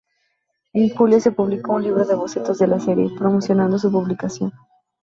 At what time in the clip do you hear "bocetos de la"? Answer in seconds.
2.15-2.79